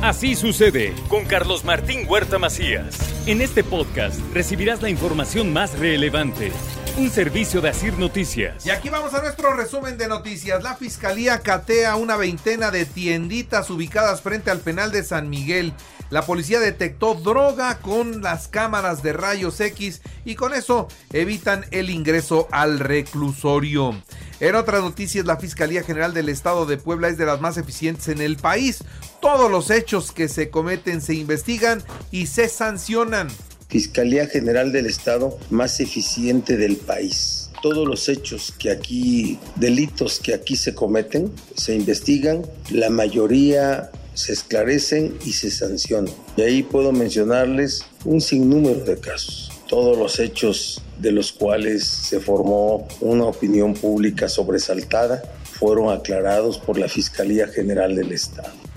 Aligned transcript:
Así 0.00 0.36
sucede 0.36 0.94
con 1.08 1.24
Carlos 1.24 1.64
Martín 1.64 2.06
Huerta 2.08 2.38
Macías. 2.38 2.96
En 3.26 3.40
este 3.40 3.64
podcast 3.64 4.20
recibirás 4.32 4.80
la 4.80 4.90
información 4.90 5.52
más 5.52 5.76
relevante. 5.76 6.52
Un 6.96 7.10
servicio 7.10 7.60
de 7.60 7.70
Asir 7.70 7.98
Noticias. 7.98 8.64
Y 8.64 8.70
aquí 8.70 8.90
vamos 8.90 9.12
a 9.14 9.22
nuestro 9.22 9.54
resumen 9.54 9.98
de 9.98 10.06
noticias. 10.06 10.62
La 10.62 10.76
fiscalía 10.76 11.40
catea 11.40 11.96
una 11.96 12.16
veintena 12.16 12.70
de 12.70 12.86
tienditas 12.86 13.70
ubicadas 13.70 14.22
frente 14.22 14.52
al 14.52 14.60
penal 14.60 14.92
de 14.92 15.02
San 15.02 15.28
Miguel. 15.28 15.74
La 16.10 16.22
policía 16.22 16.60
detectó 16.60 17.14
droga 17.14 17.78
con 17.78 18.22
las 18.22 18.46
cámaras 18.46 19.02
de 19.02 19.12
rayos 19.12 19.60
X 19.60 20.00
y 20.24 20.36
con 20.36 20.54
eso 20.54 20.86
evitan 21.12 21.66
el 21.72 21.90
ingreso 21.90 22.46
al 22.52 22.78
reclusorio. 22.78 24.00
En 24.40 24.54
otras 24.54 24.82
noticias, 24.82 25.26
la 25.26 25.36
Fiscalía 25.36 25.82
General 25.82 26.14
del 26.14 26.28
Estado 26.28 26.64
de 26.64 26.76
Puebla 26.76 27.08
es 27.08 27.18
de 27.18 27.26
las 27.26 27.40
más 27.40 27.56
eficientes 27.56 28.06
en 28.06 28.20
el 28.20 28.36
país. 28.36 28.84
Todos 29.20 29.50
los 29.50 29.70
hechos 29.70 30.12
que 30.12 30.28
se 30.28 30.48
cometen 30.48 31.00
se 31.00 31.14
investigan 31.14 31.82
y 32.12 32.26
se 32.26 32.48
sancionan. 32.48 33.28
Fiscalía 33.68 34.26
General 34.26 34.70
del 34.70 34.86
Estado 34.86 35.36
más 35.50 35.80
eficiente 35.80 36.56
del 36.56 36.76
país. 36.76 37.50
Todos 37.60 37.86
los 37.86 38.08
hechos 38.08 38.54
que 38.56 38.70
aquí, 38.70 39.38
delitos 39.56 40.20
que 40.20 40.34
aquí 40.34 40.56
se 40.56 40.72
cometen, 40.72 41.32
se 41.56 41.74
investigan, 41.74 42.46
la 42.70 42.90
mayoría 42.90 43.90
se 44.14 44.32
esclarecen 44.32 45.18
y 45.24 45.32
se 45.32 45.50
sancionan. 45.50 46.14
Y 46.36 46.42
ahí 46.42 46.62
puedo 46.62 46.92
mencionarles 46.92 47.84
un 48.04 48.20
sinnúmero 48.20 48.84
de 48.84 48.98
casos. 48.98 49.50
Todos 49.66 49.98
los 49.98 50.20
hechos 50.20 50.80
de 50.98 51.10
los 51.10 51.32
cuales 51.32 51.84
se 51.84 52.20
formó 52.20 52.86
una 53.00 53.24
opinión 53.24 53.74
pública 53.74 54.28
sobresaltada 54.28 55.22
fueron 55.44 55.92
aclarados 55.92 56.58
por 56.58 56.78
la 56.78 56.88
Fiscalía 56.88 57.48
General 57.48 57.94
del 57.94 58.12
Estado. 58.12 58.67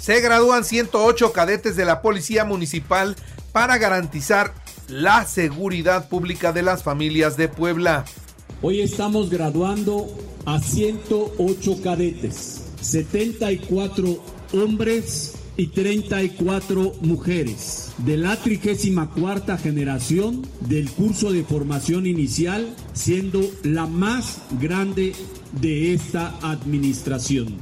Se 0.00 0.20
gradúan 0.20 0.64
108 0.64 1.32
cadetes 1.32 1.74
de 1.76 1.84
la 1.84 2.02
Policía 2.02 2.44
Municipal 2.44 3.16
para 3.52 3.78
garantizar 3.78 4.54
la 4.88 5.24
seguridad 5.24 6.08
pública 6.08 6.52
de 6.52 6.62
las 6.62 6.82
familias 6.82 7.36
de 7.36 7.48
Puebla. 7.48 8.04
Hoy 8.62 8.82
estamos 8.82 9.30
graduando 9.30 10.06
a 10.44 10.60
108 10.60 11.82
cadetes, 11.82 12.62
74 12.80 14.22
hombres 14.52 15.34
y 15.56 15.68
34 15.68 16.92
mujeres 17.00 17.92
de 17.98 18.18
la 18.18 18.36
34 18.36 19.56
generación 19.58 20.46
del 20.60 20.90
curso 20.90 21.32
de 21.32 21.44
formación 21.44 22.06
inicial, 22.06 22.76
siendo 22.92 23.40
la 23.62 23.86
más 23.86 24.42
grande 24.60 25.14
de 25.60 25.94
esta 25.94 26.34
administración. 26.42 27.56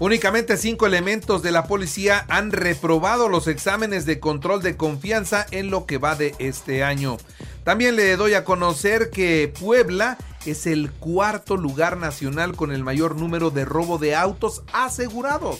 Únicamente 0.00 0.56
cinco 0.56 0.86
elementos 0.86 1.42
de 1.42 1.50
la 1.50 1.64
policía 1.64 2.24
han 2.28 2.52
reprobado 2.52 3.28
los 3.28 3.48
exámenes 3.48 4.06
de 4.06 4.20
control 4.20 4.62
de 4.62 4.76
confianza 4.76 5.44
en 5.50 5.70
lo 5.70 5.86
que 5.86 5.98
va 5.98 6.14
de 6.14 6.36
este 6.38 6.84
año. 6.84 7.16
También 7.64 7.96
le 7.96 8.16
doy 8.16 8.34
a 8.34 8.44
conocer 8.44 9.10
que 9.10 9.52
Puebla 9.58 10.16
es 10.46 10.68
el 10.68 10.92
cuarto 10.92 11.56
lugar 11.56 11.96
nacional 11.96 12.54
con 12.54 12.70
el 12.70 12.84
mayor 12.84 13.16
número 13.16 13.50
de 13.50 13.64
robo 13.64 13.98
de 13.98 14.14
autos 14.14 14.62
asegurados. 14.72 15.58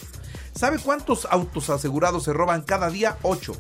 ¿Sabe 0.55 0.79
cuántos 0.79 1.27
autos 1.31 1.69
asegurados 1.69 2.23
se 2.23 2.33
roban 2.33 2.63
cada 2.63 2.91
día? 2.91 3.19
8. 3.23 3.55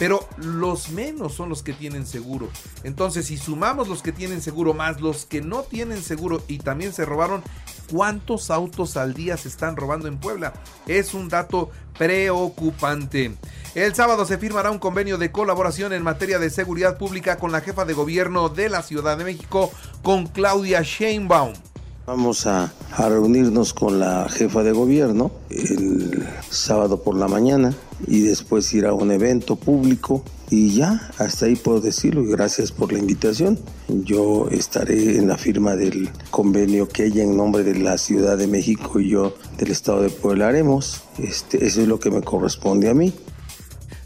Pero 0.00 0.26
los 0.38 0.88
menos 0.92 1.34
son 1.34 1.50
los 1.50 1.62
que 1.62 1.74
tienen 1.74 2.06
seguro. 2.06 2.48
Entonces, 2.84 3.26
si 3.26 3.36
sumamos 3.36 3.86
los 3.86 4.02
que 4.02 4.12
tienen 4.12 4.40
seguro 4.40 4.72
más 4.72 5.02
los 5.02 5.26
que 5.26 5.42
no 5.42 5.62
tienen 5.62 6.02
seguro 6.02 6.42
y 6.48 6.56
también 6.56 6.94
se 6.94 7.04
robaron, 7.04 7.42
¿cuántos 7.92 8.50
autos 8.50 8.96
al 8.96 9.12
día 9.12 9.36
se 9.36 9.48
están 9.48 9.76
robando 9.76 10.08
en 10.08 10.16
Puebla? 10.16 10.54
Es 10.86 11.12
un 11.12 11.28
dato 11.28 11.70
preocupante. 11.98 13.36
El 13.74 13.94
sábado 13.94 14.24
se 14.24 14.38
firmará 14.38 14.70
un 14.70 14.78
convenio 14.78 15.18
de 15.18 15.30
colaboración 15.30 15.92
en 15.92 16.02
materia 16.02 16.38
de 16.38 16.48
seguridad 16.48 16.96
pública 16.96 17.36
con 17.36 17.52
la 17.52 17.60
jefa 17.60 17.84
de 17.84 17.92
gobierno 17.92 18.48
de 18.48 18.70
la 18.70 18.82
Ciudad 18.82 19.18
de 19.18 19.24
México, 19.24 19.70
con 20.02 20.26
Claudia 20.26 20.80
Sheinbaum. 20.80 21.52
Vamos 22.06 22.46
a, 22.46 22.72
reunirnos 22.98 23.72
con 23.72 24.00
la 24.00 24.28
jefa 24.28 24.62
de 24.62 24.72
gobierno 24.72 25.30
el 25.50 26.26
sábado 26.48 27.02
por 27.02 27.14
la 27.14 27.28
mañana 27.28 27.74
y 28.06 28.22
después 28.22 28.72
ir 28.74 28.86
a 28.86 28.94
un 28.94 29.12
evento 29.12 29.56
público 29.56 30.24
y 30.50 30.72
ya, 30.72 31.12
hasta 31.18 31.46
ahí 31.46 31.54
puedo 31.54 31.80
decirlo 31.80 32.24
gracias 32.24 32.72
por 32.72 32.92
la 32.92 32.98
invitación. 32.98 33.58
Yo 33.88 34.48
estaré 34.50 35.18
en 35.18 35.28
la 35.28 35.38
firma 35.38 35.76
del 35.76 36.10
convenio 36.30 36.88
que 36.88 37.06
ella 37.06 37.22
en 37.22 37.36
nombre 37.36 37.62
de 37.62 37.78
la 37.78 37.96
Ciudad 37.98 38.36
de 38.36 38.48
México 38.48 38.98
y 38.98 39.10
yo 39.10 39.34
del 39.58 39.70
Estado 39.70 40.02
de 40.02 40.10
Puebla 40.10 40.48
haremos. 40.48 41.02
Este, 41.18 41.64
eso 41.64 41.82
es 41.82 41.86
lo 41.88 42.00
que 42.00 42.10
me 42.10 42.22
corresponde 42.22 42.88
a 42.88 42.94
mí. 42.94 43.12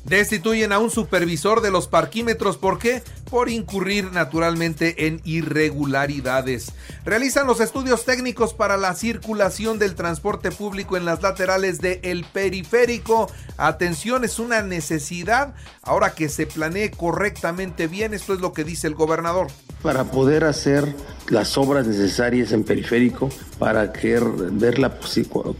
Destituyen 0.04 0.72
a 0.72 0.78
un 0.78 0.90
supervisor 0.90 1.60
de 1.60 1.70
los 1.70 1.88
parquímetros. 1.88 2.58
¿Por 2.58 2.78
qué? 2.78 3.02
Por 3.30 3.48
incurrir 3.48 4.12
naturalmente 4.12 5.06
en 5.06 5.20
irregularidades. 5.24 6.72
Realizan 7.04 7.46
los 7.46 7.60
estudios 7.60 8.04
técnicos 8.04 8.52
para 8.52 8.76
la 8.76 8.94
circulación 8.94 9.78
del 9.78 9.94
transporte 9.94 10.50
público 10.50 10.96
en 10.96 11.04
las 11.04 11.22
laterales 11.22 11.80
del 11.80 12.00
el 12.02 12.24
periférico. 12.24 13.30
Atención, 13.56 14.24
es 14.24 14.38
una 14.38 14.62
necesidad 14.62 15.54
ahora 15.82 16.14
que 16.14 16.28
se 16.28 16.46
planee 16.46 16.90
correctamente 16.90 17.86
bien. 17.86 18.12
Esto 18.12 18.34
es 18.34 18.40
lo 18.40 18.52
que 18.52 18.64
dice 18.64 18.86
el 18.86 18.94
gobernador. 18.94 19.48
Para 19.84 20.10
poder 20.10 20.42
hacer 20.42 20.92
las 21.28 21.56
obras 21.56 21.86
necesarias 21.86 22.50
en 22.52 22.64
periférico, 22.64 23.28
para 23.58 23.92
que 23.92 24.18
ver 24.50 24.80
la, 24.80 24.98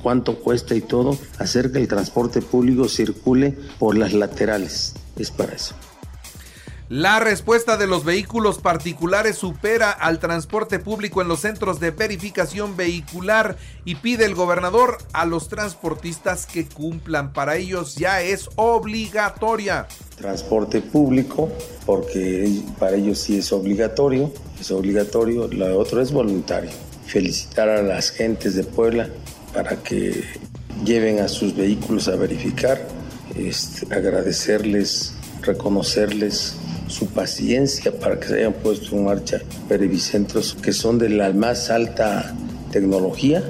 cuánto 0.02 0.40
cuesta 0.40 0.74
y 0.74 0.80
todo, 0.80 1.16
hacer 1.38 1.70
que 1.70 1.78
el 1.78 1.86
transporte 1.88 2.42
público 2.42 2.88
circule 2.88 3.56
por 3.78 3.96
las 3.96 4.12
laterales. 4.12 4.94
Es 5.16 5.30
para 5.30 5.52
eso. 5.52 5.76
La 6.90 7.18
respuesta 7.18 7.78
de 7.78 7.86
los 7.86 8.04
vehículos 8.04 8.58
particulares 8.58 9.36
supera 9.36 9.90
al 9.90 10.18
transporte 10.18 10.78
público 10.78 11.22
en 11.22 11.28
los 11.28 11.40
centros 11.40 11.80
de 11.80 11.92
verificación 11.92 12.76
vehicular 12.76 13.56
y 13.86 13.94
pide 13.94 14.26
el 14.26 14.34
gobernador 14.34 14.98
a 15.14 15.24
los 15.24 15.48
transportistas 15.48 16.44
que 16.44 16.66
cumplan. 16.66 17.32
Para 17.32 17.56
ellos 17.56 17.94
ya 17.94 18.20
es 18.20 18.50
obligatoria. 18.56 19.88
Transporte 20.16 20.82
público, 20.82 21.50
porque 21.86 22.60
para 22.78 22.96
ellos 22.96 23.18
sí 23.18 23.38
es 23.38 23.50
obligatorio, 23.50 24.30
es 24.60 24.70
obligatorio, 24.70 25.48
lo 25.48 25.78
otro 25.78 26.02
es 26.02 26.12
voluntario. 26.12 26.70
Felicitar 27.06 27.70
a 27.70 27.80
las 27.80 28.10
gentes 28.10 28.56
de 28.56 28.64
Puebla 28.64 29.08
para 29.54 29.82
que 29.82 30.22
lleven 30.84 31.20
a 31.20 31.28
sus 31.28 31.56
vehículos 31.56 32.08
a 32.08 32.16
verificar, 32.16 32.86
este, 33.36 33.86
agradecerles, 33.94 35.14
reconocerles 35.40 36.56
su 36.88 37.06
paciencia 37.08 37.92
para 37.98 38.18
que 38.18 38.28
se 38.28 38.34
hayan 38.38 38.52
puesto 38.52 38.96
en 38.96 39.04
marcha 39.04 39.40
perivicentros 39.68 40.56
que 40.60 40.72
son 40.72 40.98
de 40.98 41.08
la 41.08 41.32
más 41.32 41.70
alta 41.70 42.34
tecnología. 42.70 43.42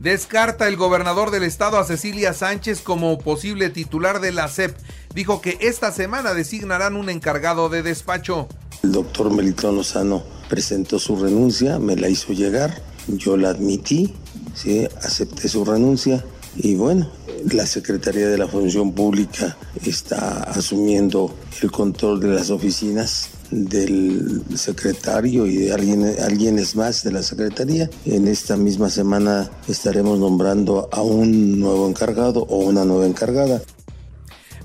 Descarta 0.00 0.66
el 0.66 0.76
gobernador 0.76 1.30
del 1.30 1.44
estado 1.44 1.78
a 1.78 1.84
Cecilia 1.84 2.32
Sánchez 2.32 2.80
como 2.80 3.18
posible 3.18 3.70
titular 3.70 4.20
de 4.20 4.32
la 4.32 4.48
CEP. 4.48 4.76
Dijo 5.14 5.40
que 5.40 5.58
esta 5.60 5.92
semana 5.92 6.34
designarán 6.34 6.96
un 6.96 7.08
encargado 7.08 7.68
de 7.68 7.84
despacho. 7.84 8.48
El 8.82 8.90
doctor 8.90 9.32
Melitón 9.32 9.76
Lozano 9.76 10.24
presentó 10.48 10.98
su 10.98 11.14
renuncia, 11.16 11.78
me 11.78 11.94
la 11.94 12.08
hizo 12.08 12.32
llegar, 12.32 12.82
yo 13.06 13.36
la 13.36 13.50
admití, 13.50 14.12
¿sí? 14.54 14.88
acepté 15.02 15.48
su 15.48 15.64
renuncia 15.64 16.24
y 16.56 16.74
bueno, 16.74 17.08
la 17.50 17.66
Secretaría 17.66 18.28
de 18.28 18.38
la 18.38 18.46
Función 18.46 18.92
Pública 18.92 19.56
está 19.84 20.42
asumiendo 20.44 21.34
el 21.62 21.70
control 21.70 22.20
de 22.20 22.28
las 22.28 22.50
oficinas 22.50 23.30
del 23.50 24.42
secretario 24.56 25.46
y 25.46 25.56
de 25.56 25.72
alguien, 25.72 26.16
alguien 26.20 26.60
más 26.74 27.04
de 27.04 27.12
la 27.12 27.22
Secretaría. 27.22 27.90
En 28.06 28.28
esta 28.28 28.56
misma 28.56 28.88
semana 28.88 29.50
estaremos 29.68 30.18
nombrando 30.18 30.88
a 30.92 31.02
un 31.02 31.60
nuevo 31.60 31.88
encargado 31.88 32.42
o 32.48 32.58
una 32.58 32.84
nueva 32.84 33.06
encargada. 33.06 33.60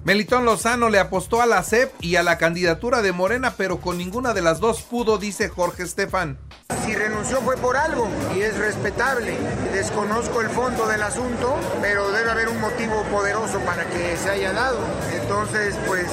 Melitón 0.04 0.46
Lozano 0.46 0.90
le 0.90 1.00
apostó 1.00 1.42
a 1.42 1.46
la 1.46 1.62
CEP 1.64 1.92
y 2.00 2.16
a 2.16 2.24
la 2.24 2.38
candidatura 2.38 3.02
de 3.02 3.12
Morena, 3.12 3.56
pero 3.58 3.82
con 3.82 3.98
ninguna 3.98 4.34
de 4.34 4.42
las 4.42 4.62
dos 4.62 4.82
pudo, 4.82 5.18
dice 5.18 5.50
Jorge 5.50 5.84
Estefan. 5.84 6.38
Si 6.86 6.94
renunció 6.94 7.42
fue 7.42 7.56
por 7.56 7.78
algo 7.78 8.10
y 8.36 8.42
es 8.42 8.58
respetable. 8.58 9.38
Desconozco 9.72 10.42
el 10.42 10.50
fondo 10.50 10.86
del 10.88 11.02
asunto, 11.02 11.56
pero 11.82 12.12
debe 12.12 12.30
haber 12.30 12.50
un 12.50 12.60
motivo 12.60 13.04
poderoso 13.04 13.60
para 13.60 13.86
que 13.86 14.18
se 14.18 14.30
haya 14.30 14.52
dado. 14.52 14.80
Entonces, 15.14 15.76
pues 15.88 16.08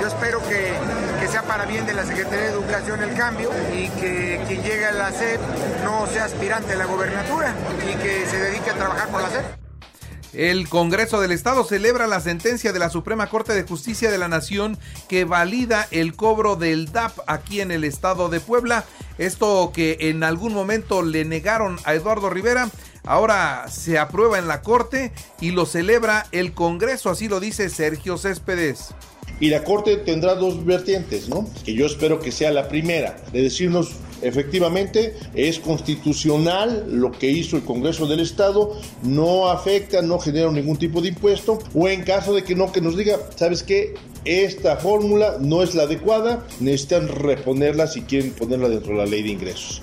yo 0.00 0.08
espero 0.08 0.40
que, 0.48 0.72
que, 1.20 1.28
sea 1.28 1.42
para 1.42 1.66
bien 1.66 1.86
de 1.86 1.94
la 1.94 2.04
Secretaría 2.04 2.46
de 2.46 2.50
Educación 2.50 3.02
el 3.02 3.14
cambio 3.16 3.50
y 3.72 3.88
que 4.00 4.42
quien 4.48 4.62
llegue 4.62 4.86
a 4.86 4.92
la 4.92 5.12
CEP 5.12 5.40
no 5.84 6.06
sea 6.08 6.24
aspirante 6.24 6.72
a 6.72 6.76
la 6.76 6.86
gobernatura 6.86 7.54
y 7.88 7.94
que 7.94 8.26
se 8.26 8.38
dedique 8.38 8.70
a 8.70 8.74
trabajar 8.74 9.08
por 9.08 9.22
la 9.22 9.28
CEP. 9.28 9.64
El 10.34 10.68
Congreso 10.68 11.20
del 11.20 11.30
Estado 11.30 11.62
celebra 11.62 12.08
la 12.08 12.18
sentencia 12.18 12.72
de 12.72 12.80
la 12.80 12.90
Suprema 12.90 13.28
Corte 13.28 13.54
de 13.54 13.62
Justicia 13.62 14.10
de 14.10 14.18
la 14.18 14.26
Nación 14.26 14.76
que 15.08 15.24
valida 15.24 15.86
el 15.92 16.16
cobro 16.16 16.56
del 16.56 16.90
DAP 16.90 17.20
aquí 17.28 17.60
en 17.60 17.70
el 17.70 17.84
estado 17.84 18.28
de 18.28 18.40
Puebla. 18.40 18.84
Esto 19.18 19.72
que 19.74 19.96
en 20.00 20.24
algún 20.24 20.52
momento 20.52 21.02
le 21.02 21.24
negaron 21.24 21.78
a 21.84 21.94
Eduardo 21.94 22.30
Rivera, 22.30 22.70
ahora 23.04 23.66
se 23.68 23.98
aprueba 23.98 24.38
en 24.38 24.48
la 24.48 24.62
Corte 24.62 25.12
y 25.40 25.52
lo 25.52 25.66
celebra 25.66 26.26
el 26.32 26.52
Congreso, 26.52 27.10
así 27.10 27.28
lo 27.28 27.40
dice 27.40 27.68
Sergio 27.68 28.18
Céspedes. 28.18 28.94
Y 29.40 29.48
la 29.50 29.64
Corte 29.64 29.96
tendrá 29.96 30.34
dos 30.34 30.64
vertientes, 30.64 31.28
¿no? 31.28 31.48
Que 31.64 31.74
yo 31.74 31.86
espero 31.86 32.20
que 32.20 32.32
sea 32.32 32.50
la 32.50 32.68
primera, 32.68 33.16
de 33.32 33.42
decirnos 33.42 33.92
efectivamente 34.24 35.14
es 35.34 35.58
constitucional 35.58 36.86
lo 36.88 37.12
que 37.12 37.30
hizo 37.30 37.56
el 37.56 37.64
Congreso 37.64 38.06
del 38.06 38.20
Estado, 38.20 38.72
no 39.02 39.48
afecta, 39.48 40.02
no 40.02 40.18
genera 40.18 40.50
ningún 40.50 40.76
tipo 40.76 41.00
de 41.00 41.08
impuesto, 41.08 41.58
o 41.74 41.88
en 41.88 42.02
caso 42.02 42.34
de 42.34 42.42
que 42.42 42.54
no, 42.54 42.72
que 42.72 42.80
nos 42.80 42.96
diga, 42.96 43.18
¿sabes 43.36 43.62
qué? 43.62 43.94
Esta 44.24 44.76
fórmula 44.78 45.36
no 45.40 45.62
es 45.62 45.74
la 45.74 45.84
adecuada, 45.84 46.46
necesitan 46.60 47.08
reponerla 47.08 47.86
si 47.86 48.02
quieren 48.02 48.32
ponerla 48.32 48.68
dentro 48.68 48.92
de 48.92 48.98
la 48.98 49.06
ley 49.06 49.22
de 49.22 49.30
ingresos. 49.30 49.82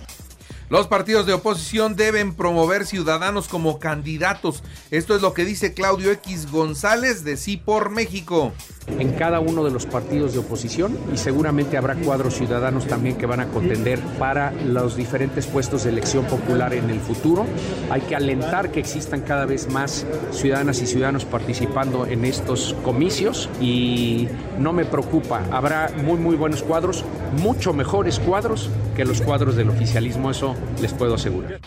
Los 0.72 0.88
partidos 0.88 1.26
de 1.26 1.34
oposición 1.34 1.98
deben 1.98 2.34
promover 2.34 2.86
ciudadanos 2.86 3.50
como 3.50 3.78
candidatos. 3.78 4.64
Esto 4.90 5.14
es 5.18 5.22
lo 5.22 5.34
que 5.34 5.44
dice 5.44 5.74
Claudio 5.74 6.12
X 6.12 6.50
González 6.50 7.26
de 7.26 7.36
Sí 7.36 7.58
por 7.58 7.90
México 7.90 8.54
en 8.88 9.12
cada 9.14 9.40
uno 9.40 9.64
de 9.64 9.72
los 9.72 9.86
partidos 9.86 10.34
de 10.34 10.40
oposición 10.40 10.98
y 11.14 11.18
seguramente 11.18 11.78
habrá 11.78 11.96
cuadros 11.96 12.36
ciudadanos 12.36 12.88
también 12.88 13.18
que 13.18 13.26
van 13.26 13.40
a 13.40 13.48
contender 13.48 14.00
para 14.20 14.52
los 14.52 14.96
diferentes 14.96 15.48
puestos 15.48 15.84
de 15.84 15.90
elección 15.90 16.26
popular 16.26 16.74
en 16.74 16.90
el 16.90 17.00
futuro. 17.00 17.46
Hay 17.90 18.02
que 18.02 18.16
alentar 18.16 18.72
que 18.72 18.80
existan 18.80 19.22
cada 19.22 19.46
vez 19.46 19.70
más 19.70 20.06
ciudadanas 20.32 20.82
y 20.82 20.88
ciudadanos 20.88 21.26
participando 21.26 22.06
en 22.06 22.26
estos 22.26 22.76
comicios 22.84 23.50
y 23.60 24.28
no 24.60 24.74
me 24.74 24.86
preocupa, 24.86 25.42
habrá 25.52 25.92
muy 26.04 26.18
muy 26.18 26.36
buenos 26.36 26.64
cuadros, 26.64 27.04
mucho 27.42 27.74
mejores 27.74 28.20
cuadros 28.20 28.70
que 28.96 29.06
los 29.06 29.22
cuadros 29.22 29.56
del 29.56 29.70
oficialismo, 29.70 30.32
eso 30.32 30.56
les 30.82 30.94
puedo 30.94 31.16
asegurar. 31.16 31.60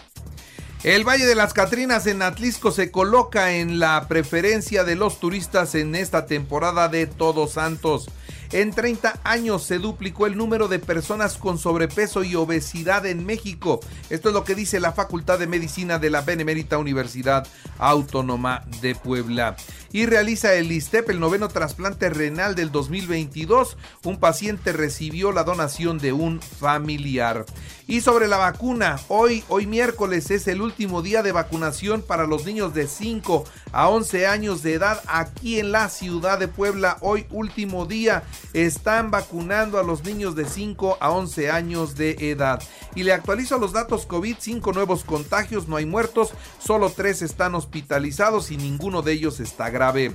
El 0.85 1.03
Valle 1.03 1.25
de 1.25 1.35
las 1.35 1.55
Catrinas 1.55 2.07
en 2.07 2.21
Atlisco 2.21 2.71
se 2.71 2.91
coloca 2.91 3.55
en 3.55 3.79
la 3.79 4.07
preferencia 4.07 4.85
de 4.85 4.97
los 4.97 5.19
turistas 5.19 5.75
en 5.75 5.95
esta 5.95 6.27
temporada 6.27 6.89
de 6.89 7.07
Todos 7.07 7.53
Santos. 7.53 8.11
En 8.53 8.71
30 8.71 9.19
años 9.25 9.63
se 9.63 9.79
duplicó 9.79 10.27
el 10.27 10.37
número 10.37 10.69
de 10.69 10.79
personas 10.79 11.39
con 11.39 11.57
sobrepeso 11.57 12.23
y 12.23 12.35
obesidad 12.35 13.07
en 13.07 13.25
México. 13.25 13.81
Esto 14.11 14.29
es 14.29 14.35
lo 14.35 14.45
que 14.45 14.55
dice 14.55 14.79
la 14.79 14.93
Facultad 14.93 15.39
de 15.39 15.47
Medicina 15.47 15.99
de 15.99 16.11
la 16.11 16.21
Benemérita 16.21 16.77
Universidad 16.77 17.49
Autónoma 17.79 18.63
de 18.83 18.95
Puebla 18.95 19.57
y 19.91 20.07
realiza 20.07 20.55
el 20.55 20.71
ISTEP, 20.71 21.11
el 21.11 21.21
noveno 21.21 21.49
trasplante 21.49 22.11
renal 22.11 22.55
del 22.55 22.71
2022. 22.71 23.77
Un 24.05 24.21
paciente 24.21 24.73
recibió 24.73 25.33
la 25.33 25.45
donación 25.45 25.99
de 25.99 26.13
un 26.13 26.41
familiar. 26.43 27.47
Y 27.87 28.01
sobre 28.01 28.29
la 28.29 28.39
vacuna, 28.39 28.99
hoy, 29.09 29.45
hoy 29.49 29.67
miércoles 29.67 30.31
es 30.31 30.49
el 30.49 30.63
último 30.63 31.03
día 31.03 31.23
de 31.23 31.33
vacunación 31.33 32.01
para 32.01 32.27
los 32.27 32.47
niños 32.47 32.73
de 32.73 32.89
5 32.89 33.45
a 33.73 33.91
11 33.91 34.27
años 34.27 34.63
de 34.63 34.73
edad 34.73 35.03
aquí 35.07 35.59
en 35.59 35.71
la 35.71 35.91
ciudad 35.91 36.39
de 36.39 36.49
Puebla. 36.49 36.97
Hoy 37.03 37.27
último 37.31 37.85
día 37.85 38.23
están 38.55 39.11
vacunando 39.11 39.79
a 39.79 39.83
los 39.83 40.03
niños 40.03 40.35
de 40.35 40.47
5 40.47 40.97
a 40.99 41.11
11 41.11 41.51
años 41.51 41.95
de 41.95 42.31
edad. 42.31 42.63
Y 42.95 43.03
le 43.03 43.13
actualizo 43.13 43.59
los 43.59 43.73
datos 43.73 44.07
COVID, 44.07 44.37
5 44.39 44.73
nuevos 44.73 45.05
contagios, 45.05 45.69
no 45.69 45.77
hay 45.77 45.85
muertos, 45.85 46.33
solo 46.59 46.89
3 46.89 47.21
están 47.21 47.55
hospitalizados 47.55 48.51
y 48.51 48.57
ninguno 48.57 49.03
de 49.03 49.13
ellos 49.13 49.41
está 49.41 49.69
grave. 49.69 50.15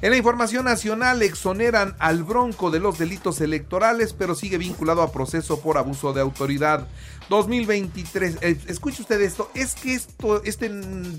En 0.00 0.12
la 0.12 0.16
información 0.16 0.64
nacional 0.64 1.22
exoneran 1.22 1.96
al 1.98 2.22
Bronco 2.22 2.70
de 2.70 2.78
los 2.78 2.98
delitos 2.98 3.40
electorales, 3.40 4.12
pero 4.12 4.36
sigue 4.36 4.56
vinculado 4.56 5.02
a 5.02 5.10
proceso 5.10 5.60
por 5.60 5.76
abuso 5.76 6.12
de 6.12 6.20
autoridad. 6.20 6.86
2023, 7.30 8.38
eh, 8.40 8.60
escuche 8.68 9.02
usted 9.02 9.20
esto, 9.20 9.50
es 9.54 9.74
que 9.74 9.94
esto, 9.94 10.40
este 10.44 10.70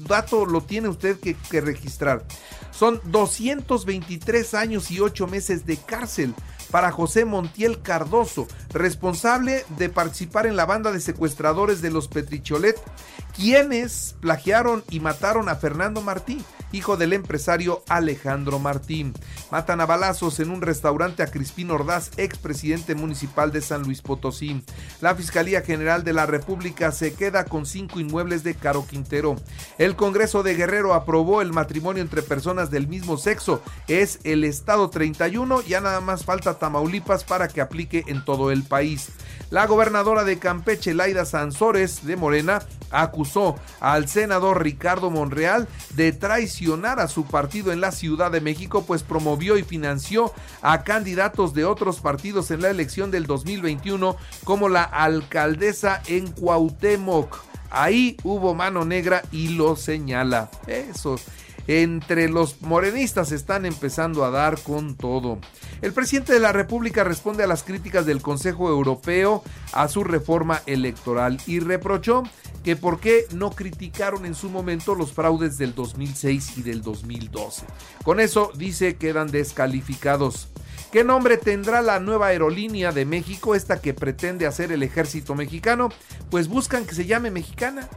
dato 0.08 0.46
lo 0.46 0.62
tiene 0.62 0.88
usted 0.88 1.20
que, 1.20 1.36
que 1.52 1.60
registrar. 1.60 2.24
Son 2.72 3.02
223 3.04 4.54
años 4.54 4.90
y 4.92 5.02
8 5.02 5.28
meses 5.28 5.66
de 5.66 5.76
cárcel 5.76 6.34
para 6.72 6.92
José 6.92 7.26
Montiel 7.26 7.82
Cardoso, 7.82 8.48
responsable 8.72 9.66
de 9.78 9.90
participar 9.90 10.46
en 10.46 10.56
la 10.56 10.66
banda 10.66 10.94
de 10.94 11.02
secuestradores 11.02 11.82
de 11.82 11.92
los 11.92 12.08
Petricholet, 12.08 12.80
quienes 13.36 14.16
plagiaron 14.22 14.86
y 14.90 15.02
mataron 15.02 15.50
a 15.50 15.56
Fernando 15.56 16.02
Martín 16.02 16.46
hijo 16.72 16.98
del 16.98 17.14
empresario 17.14 17.84
Alejandro 17.88 18.60
Martín. 18.60 19.14
Matan 19.52 19.82
a 19.82 19.86
balazos 19.86 20.40
en 20.40 20.52
un 20.52 20.62
restaurante 20.62 21.24
a 21.24 21.28
Crispín 21.28 21.72
Ordaz, 21.72 22.12
expresidente 22.18 22.96
municipal 22.96 23.52
de 23.52 23.62
San 23.62 23.84
Luis 23.84 24.02
Potosí. 24.02 24.64
La 25.02 25.16
Fiscalía 25.16 25.62
General 25.62 26.04
de 26.04 26.14
la 26.14 26.26
República 26.26 26.92
se 26.92 27.14
queda 27.14 27.46
con 27.46 27.66
cinco 27.66 28.00
inmuebles 28.00 28.44
de 28.44 28.56
Caro 28.56 28.86
Quintero. 28.86 29.36
El 29.78 29.96
Congreso 29.96 30.44
de 30.44 30.56
Guerrero 30.56 30.94
aprobó 30.94 31.42
el 31.42 31.54
matrimonio 31.54 32.02
entre 32.02 32.22
personas 32.22 32.72
del 32.72 32.88
mismo 32.88 33.18
sexo. 33.18 33.62
Es 33.88 34.20
el 34.24 34.44
Estado 34.44 34.90
31, 34.90 35.62
ya 35.62 35.82
nada 35.82 36.02
más 36.02 36.26
falta 36.26 36.60
Tamaulipas 36.60 37.24
para 37.24 37.48
que 37.48 37.62
aplique 37.62 38.04
en 38.08 38.24
todo 38.24 38.52
el 38.52 38.64
país. 38.64 39.10
La 39.50 39.66
gobernadora 39.66 40.24
de 40.24 40.38
Campeche, 40.38 40.94
Laida 40.94 41.26
Sansores 41.26 42.06
de 42.06 42.16
Morena, 42.16 42.62
acusó 42.92 43.56
al 43.80 44.08
senador 44.08 44.64
Ricardo 44.64 45.10
Monreal 45.10 45.68
de 45.96 46.12
traicionar 46.12 47.00
a 47.00 47.08
su 47.08 47.26
partido 47.26 47.72
en 47.72 47.82
la 47.82 47.92
Ciudad 47.92 48.32
de 48.32 48.42
México, 48.42 48.84
pues 48.86 49.04
promovió 49.04 49.58
y 49.58 49.64
financió 49.64 50.34
a 50.62 50.84
candidatos 50.84 51.54
de 51.54 51.66
otros 51.66 52.00
partidos 52.00 52.52
en 52.52 52.62
la 52.62 52.70
elección 52.70 53.12
del 53.12 53.26
2021, 53.26 54.16
como 54.44 54.70
la 54.70 54.84
alcaldesa 54.84 56.02
en 56.08 56.32
Cuauhtémoc. 56.32 57.38
Ahí 57.72 58.18
hubo 58.24 58.56
mano 58.56 58.84
negra 58.84 59.24
y 59.32 59.50
lo 59.50 59.76
señala. 59.76 60.50
Eso 60.68 61.18
entre 61.70 62.30
los 62.30 62.64
morenistas 62.64 63.32
están 63.32 63.64
empezando 63.64 64.26
a 64.26 64.32
dar 64.32 64.60
con 64.60 64.96
todo. 64.96 65.38
El 65.84 65.94
presidente 65.94 66.34
de 66.34 66.40
la 66.40 66.52
República 66.52 67.04
responde 67.04 67.44
a 67.44 67.48
las 67.48 67.62
críticas 67.62 68.08
del 68.08 68.24
Consejo 68.24 68.70
Europeo 68.70 69.44
a 69.72 69.88
su 69.88 70.04
reforma 70.04 70.64
electoral 70.66 71.40
y 71.46 71.60
reprochó 71.60 72.24
que 72.64 72.76
por 72.76 73.00
qué 73.00 73.28
no 73.34 73.52
criticaron 73.52 74.26
en 74.26 74.34
su 74.34 74.50
momento 74.50 74.96
los 74.96 75.14
fraudes 75.14 75.60
del 75.60 75.76
2006 75.76 76.58
y 76.58 76.64
del 76.64 76.82
2012. 76.82 77.68
Con 78.04 78.20
eso 78.20 78.52
dice 78.56 78.96
quedan 78.96 79.28
descalificados. 79.28 80.48
¿Qué 80.92 81.04
nombre 81.04 81.38
tendrá 81.38 81.84
la 81.84 82.00
nueva 82.00 82.28
aerolínea 82.28 82.92
de 82.92 83.06
México, 83.06 83.54
esta 83.54 83.80
que 83.80 83.94
pretende 83.94 84.48
hacer 84.48 84.72
el 84.72 84.82
ejército 84.82 85.36
mexicano? 85.36 85.90
Pues 86.32 86.48
buscan 86.48 86.88
que 86.88 86.96
se 86.96 87.06
llame 87.06 87.30
mexicana 87.30 87.88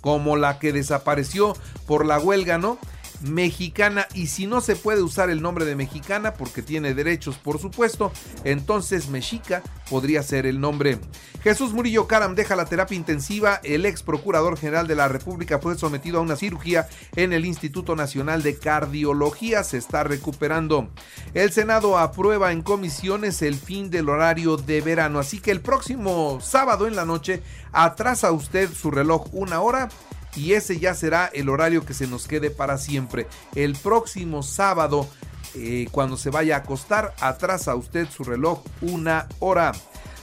como 0.00 0.36
la 0.36 0.58
que 0.58 0.72
desapareció 0.72 1.56
por 1.86 2.06
la 2.06 2.18
huelga, 2.18 2.58
¿no? 2.58 2.78
Mexicana 3.22 4.06
y 4.14 4.28
si 4.28 4.46
no 4.46 4.60
se 4.60 4.76
puede 4.76 5.02
usar 5.02 5.30
el 5.30 5.42
nombre 5.42 5.64
de 5.64 5.76
mexicana 5.76 6.34
porque 6.34 6.62
tiene 6.62 6.94
derechos 6.94 7.36
por 7.36 7.58
supuesto, 7.58 8.12
entonces 8.44 9.08
mexica 9.08 9.62
podría 9.90 10.22
ser 10.22 10.46
el 10.46 10.60
nombre. 10.60 10.98
Jesús 11.42 11.72
Murillo 11.72 12.06
Caram 12.06 12.34
deja 12.34 12.56
la 12.56 12.66
terapia 12.66 12.96
intensiva, 12.96 13.60
el 13.62 13.86
ex 13.86 14.02
procurador 14.02 14.58
general 14.58 14.86
de 14.86 14.96
la 14.96 15.08
República 15.08 15.58
fue 15.58 15.78
sometido 15.78 16.18
a 16.18 16.22
una 16.22 16.36
cirugía 16.36 16.88
en 17.16 17.32
el 17.32 17.46
Instituto 17.46 17.96
Nacional 17.96 18.42
de 18.42 18.58
Cardiología, 18.58 19.62
se 19.62 19.78
está 19.78 20.04
recuperando. 20.04 20.88
El 21.34 21.52
Senado 21.52 21.98
aprueba 21.98 22.52
en 22.52 22.62
comisiones 22.62 23.42
el 23.42 23.54
fin 23.54 23.90
del 23.90 24.08
horario 24.08 24.56
de 24.56 24.80
verano, 24.80 25.18
así 25.18 25.40
que 25.40 25.50
el 25.50 25.60
próximo 25.60 26.40
sábado 26.40 26.86
en 26.86 26.96
la 26.96 27.04
noche 27.04 27.42
atrasa 27.72 28.32
usted 28.32 28.70
su 28.72 28.90
reloj 28.90 29.28
una 29.32 29.60
hora 29.60 29.88
y 30.36 30.52
ese 30.52 30.78
ya 30.78 30.94
será 30.94 31.26
el 31.26 31.48
horario 31.48 31.84
que 31.84 31.94
se 31.94 32.06
nos 32.06 32.26
quede 32.26 32.50
para 32.50 32.78
siempre. 32.78 33.26
El 33.54 33.74
próximo 33.74 34.42
sábado, 34.42 35.08
eh, 35.54 35.88
cuando 35.90 36.16
se 36.16 36.30
vaya 36.30 36.56
a 36.56 36.58
acostar, 36.60 37.14
atrasa 37.20 37.74
usted 37.74 38.08
su 38.08 38.24
reloj 38.24 38.62
una 38.80 39.26
hora. 39.40 39.72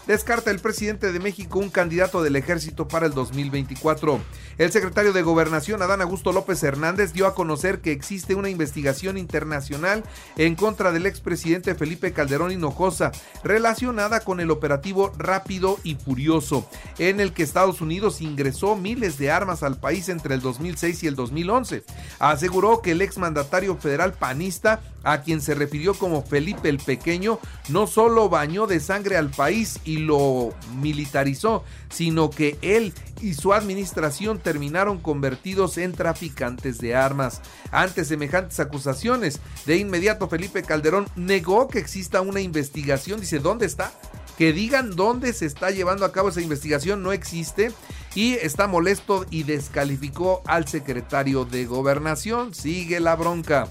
Descarta 0.07 0.51
el 0.51 0.59
presidente 0.59 1.11
de 1.11 1.19
México 1.19 1.57
un 1.57 1.71
candidato 1.71 2.21
del 2.21 2.35
ejército 2.35 2.87
para 2.87 3.07
el 3.07 3.13
2024. 3.13 4.19
El 4.59 4.71
secretario 4.71 5.13
de 5.13 5.23
Gobernación, 5.23 5.81
Adán 5.81 6.01
Augusto 6.01 6.31
López 6.31 6.61
Hernández, 6.61 7.11
dio 7.11 7.25
a 7.25 7.33
conocer 7.33 7.81
que 7.81 7.91
existe 7.91 8.35
una 8.35 8.49
investigación 8.49 9.17
internacional 9.17 10.03
en 10.37 10.53
contra 10.53 10.91
del 10.91 11.07
expresidente 11.07 11.73
Felipe 11.73 12.13
Calderón 12.13 12.51
Hinojosa 12.51 13.11
relacionada 13.43 14.19
con 14.19 14.39
el 14.39 14.51
operativo 14.51 15.11
Rápido 15.17 15.79
y 15.83 15.95
Furioso, 15.95 16.69
en 16.99 17.19
el 17.19 17.33
que 17.33 17.41
Estados 17.41 17.81
Unidos 17.81 18.21
ingresó 18.21 18.75
miles 18.75 19.17
de 19.17 19.31
armas 19.31 19.63
al 19.63 19.79
país 19.79 20.07
entre 20.09 20.35
el 20.35 20.41
2006 20.41 21.01
y 21.01 21.07
el 21.07 21.15
2011. 21.15 21.83
Aseguró 22.19 22.83
que 22.83 22.91
el 22.91 23.01
exmandatario 23.01 23.75
federal 23.75 24.13
panista, 24.13 24.81
a 25.03 25.21
quien 25.21 25.41
se 25.41 25.55
refirió 25.55 25.95
como 25.95 26.23
Felipe 26.23 26.69
el 26.69 26.77
Pequeño, 26.77 27.39
no 27.69 27.87
solo 27.87 28.29
bañó 28.29 28.67
de 28.67 28.79
sangre 28.79 29.17
al 29.17 29.29
país 29.29 29.79
y 29.83 29.94
lo 29.97 30.53
militarizó, 30.75 31.63
sino 31.89 32.29
que 32.29 32.57
él 32.61 32.93
y 33.21 33.33
su 33.33 33.53
administración 33.53 34.39
terminaron 34.39 34.99
convertidos 34.99 35.77
en 35.77 35.93
traficantes 35.93 36.79
de 36.79 36.95
armas. 36.95 37.41
Ante 37.71 38.05
semejantes 38.05 38.59
acusaciones, 38.59 39.39
de 39.65 39.77
inmediato 39.77 40.27
Felipe 40.27 40.63
Calderón 40.63 41.07
negó 41.15 41.67
que 41.67 41.79
exista 41.79 42.21
una 42.21 42.41
investigación. 42.41 43.19
Dice, 43.19 43.39
¿dónde 43.39 43.65
está? 43.65 43.91
Que 44.37 44.51
digan 44.51 44.95
dónde 44.95 45.31
se 45.33 45.45
está 45.45 45.71
llevando 45.71 46.05
a 46.05 46.11
cabo 46.11 46.29
esa 46.29 46.41
investigación 46.41 47.01
no 47.01 47.13
existe 47.13 47.71
y 48.15 48.33
está 48.33 48.67
molesto 48.67 49.25
y 49.29 49.43
descalificó 49.43 50.41
al 50.45 50.67
secretario 50.67 51.45
de 51.45 51.65
gobernación. 51.65 52.53
Sigue 52.53 52.99
la 52.99 53.15
bronca. 53.15 53.69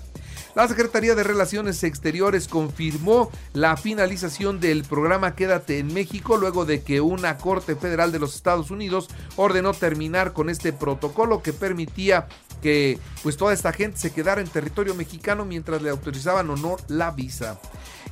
La 0.54 0.68
Secretaría 0.68 1.16
de 1.16 1.24
Relaciones 1.24 1.82
Exteriores 1.82 2.46
confirmó 2.46 3.28
la 3.54 3.76
finalización 3.76 4.60
del 4.60 4.84
programa 4.84 5.34
Quédate 5.34 5.80
en 5.80 5.92
México 5.92 6.36
luego 6.36 6.64
de 6.64 6.84
que 6.84 7.00
una 7.00 7.38
Corte 7.38 7.74
Federal 7.74 8.12
de 8.12 8.20
los 8.20 8.36
Estados 8.36 8.70
Unidos 8.70 9.08
ordenó 9.34 9.74
terminar 9.74 10.32
con 10.32 10.48
este 10.48 10.72
protocolo 10.72 11.42
que 11.42 11.52
permitía 11.52 12.28
que 12.54 12.98
pues 13.22 13.36
toda 13.36 13.52
esta 13.52 13.72
gente 13.72 13.98
se 13.98 14.12
quedara 14.12 14.40
en 14.40 14.48
territorio 14.48 14.94
mexicano 14.94 15.44
mientras 15.44 15.82
le 15.82 15.90
autorizaban 15.90 16.50
o 16.50 16.56
no 16.56 16.76
la 16.88 17.10
visa 17.10 17.58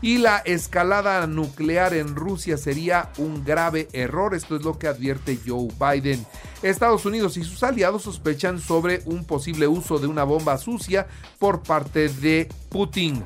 y 0.02 0.18
la 0.18 0.38
escalada 0.38 1.26
nuclear 1.28 1.94
en 1.94 2.16
Rusia 2.16 2.58
sería 2.58 3.10
un 3.18 3.44
grave 3.44 3.88
error. 3.92 4.34
Esto 4.34 4.56
es 4.56 4.64
lo 4.64 4.78
que 4.78 4.88
advierte 4.88 5.38
Joe 5.46 5.68
Biden. 5.78 6.26
Estados 6.62 7.06
Unidos 7.06 7.36
y 7.36 7.44
sus 7.44 7.62
aliados 7.62 8.02
sospechan 8.02 8.58
sobre 8.58 9.02
un 9.06 9.24
posible 9.24 9.68
uso 9.68 9.98
de 9.98 10.08
una 10.08 10.24
bomba 10.24 10.58
sucia 10.58 11.06
por 11.38 11.62
parte 11.62 12.08
de 12.08 12.48
Putin. 12.68 13.22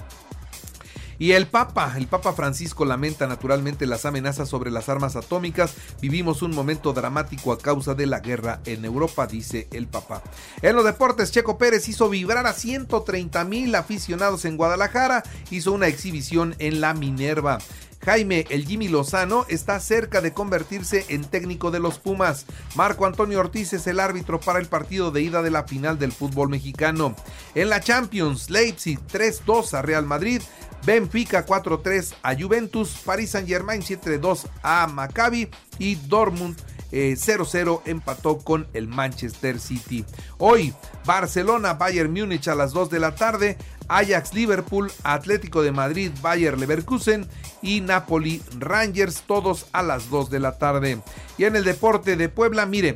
Y 1.18 1.32
el 1.32 1.46
Papa, 1.46 1.94
el 1.96 2.06
Papa 2.06 2.32
Francisco 2.32 2.84
lamenta 2.84 3.26
naturalmente 3.26 3.86
las 3.86 4.04
amenazas 4.04 4.48
sobre 4.48 4.70
las 4.70 4.88
armas 4.88 5.16
atómicas. 5.16 5.74
Vivimos 6.00 6.42
un 6.42 6.54
momento 6.54 6.92
dramático 6.92 7.52
a 7.52 7.58
causa 7.58 7.94
de 7.94 8.06
la 8.06 8.20
guerra 8.20 8.60
en 8.66 8.84
Europa, 8.84 9.26
dice 9.26 9.68
el 9.72 9.86
Papa. 9.86 10.22
En 10.62 10.76
los 10.76 10.84
deportes, 10.84 11.32
Checo 11.32 11.58
Pérez 11.58 11.88
hizo 11.88 12.08
vibrar 12.08 12.46
a 12.46 12.52
130 12.52 13.44
mil 13.44 13.74
aficionados 13.74 14.44
en 14.44 14.56
Guadalajara, 14.56 15.22
hizo 15.50 15.72
una 15.72 15.86
exhibición 15.86 16.54
en 16.58 16.80
la 16.80 16.94
Minerva. 16.94 17.58
Jaime 18.06 18.46
El 18.50 18.64
Jimmy 18.64 18.86
Lozano 18.86 19.46
está 19.48 19.80
cerca 19.80 20.20
de 20.20 20.32
convertirse 20.32 21.04
en 21.08 21.24
técnico 21.24 21.72
de 21.72 21.80
los 21.80 21.98
Pumas. 21.98 22.46
Marco 22.76 23.04
Antonio 23.04 23.40
Ortiz 23.40 23.72
es 23.72 23.88
el 23.88 23.98
árbitro 23.98 24.38
para 24.38 24.60
el 24.60 24.66
partido 24.66 25.10
de 25.10 25.22
ida 25.22 25.42
de 25.42 25.50
la 25.50 25.64
final 25.64 25.98
del 25.98 26.12
fútbol 26.12 26.48
mexicano. 26.48 27.16
En 27.56 27.68
la 27.68 27.80
Champions, 27.80 28.48
Leipzig 28.48 29.00
3-2 29.12 29.74
a 29.74 29.82
Real 29.82 30.06
Madrid. 30.06 30.40
Benfica 30.84 31.44
4-3 31.44 32.14
a 32.22 32.36
Juventus, 32.36 32.96
Paris 33.04 33.30
Saint-Germain 33.30 33.82
7-2 33.82 34.46
a 34.62 34.86
Maccabi 34.86 35.48
y 35.80 35.96
Dortmund 35.96 36.56
0-0 36.96 37.78
eh, 37.78 37.90
empató 37.90 38.38
con 38.38 38.66
el 38.72 38.88
Manchester 38.88 39.58
City. 39.60 40.04
Hoy, 40.38 40.72
Barcelona, 41.04 41.74
Bayern 41.74 42.12
Múnich 42.12 42.48
a 42.48 42.54
las 42.54 42.72
2 42.72 42.90
de 42.90 43.00
la 43.00 43.14
tarde, 43.14 43.56
Ajax 43.88 44.34
Liverpool, 44.34 44.90
Atlético 45.02 45.62
de 45.62 45.72
Madrid, 45.72 46.10
Bayern 46.22 46.58
Leverkusen 46.58 47.26
y 47.62 47.80
Napoli 47.80 48.42
Rangers, 48.58 49.22
todos 49.26 49.66
a 49.72 49.82
las 49.82 50.10
2 50.10 50.30
de 50.30 50.40
la 50.40 50.58
tarde. 50.58 51.00
Y 51.38 51.44
en 51.44 51.56
el 51.56 51.64
deporte 51.64 52.16
de 52.16 52.28
Puebla, 52.28 52.66
mire, 52.66 52.94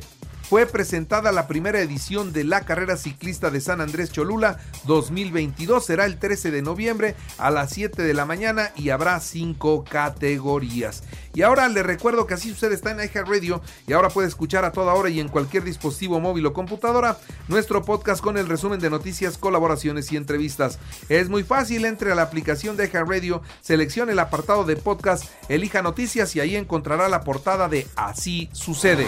fue 0.51 0.65
presentada 0.65 1.31
la 1.31 1.47
primera 1.47 1.79
edición 1.79 2.33
de 2.33 2.43
la 2.43 2.65
carrera 2.65 2.97
ciclista 2.97 3.51
de 3.51 3.61
San 3.61 3.79
Andrés 3.79 4.11
Cholula 4.11 4.59
2022. 4.83 5.85
Será 5.85 6.05
el 6.05 6.19
13 6.19 6.51
de 6.51 6.61
noviembre 6.61 7.15
a 7.37 7.51
las 7.51 7.69
7 7.69 8.03
de 8.03 8.13
la 8.13 8.25
mañana 8.25 8.73
y 8.75 8.89
habrá 8.89 9.17
cinco 9.21 9.85
categorías. 9.89 11.03
Y 11.33 11.43
ahora 11.43 11.69
le 11.69 11.83
recuerdo 11.83 12.27
que 12.27 12.33
así 12.33 12.49
sucede 12.49 12.75
está 12.75 12.91
en 12.91 13.25
Radio 13.25 13.61
y 13.87 13.93
ahora 13.93 14.09
puede 14.09 14.27
escuchar 14.27 14.65
a 14.65 14.73
toda 14.73 14.93
hora 14.93 15.09
y 15.09 15.21
en 15.21 15.29
cualquier 15.29 15.63
dispositivo 15.63 16.19
móvil 16.19 16.45
o 16.47 16.51
computadora 16.51 17.17
nuestro 17.47 17.85
podcast 17.85 18.21
con 18.21 18.37
el 18.37 18.49
resumen 18.49 18.81
de 18.81 18.89
noticias, 18.89 19.37
colaboraciones 19.37 20.11
y 20.11 20.17
entrevistas. 20.17 20.79
Es 21.07 21.29
muy 21.29 21.43
fácil, 21.43 21.85
entre 21.85 22.11
a 22.11 22.15
la 22.15 22.23
aplicación 22.23 22.75
de 22.75 22.87
Radio, 22.87 23.41
seleccione 23.61 24.11
el 24.11 24.19
apartado 24.19 24.65
de 24.65 24.75
podcast, 24.75 25.31
elija 25.47 25.81
noticias 25.81 26.35
y 26.35 26.41
ahí 26.41 26.57
encontrará 26.57 27.07
la 27.07 27.21
portada 27.21 27.69
de 27.69 27.87
Así 27.95 28.49
sucede. 28.51 29.07